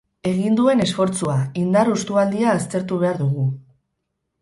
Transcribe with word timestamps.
Egin 0.29 0.55
duen 0.59 0.81
esfortzua, 0.85 1.35
indar 1.65 1.93
hustualdia 1.93 2.51
aztertu 2.57 3.01
behar 3.07 3.25
dugu. 3.25 3.51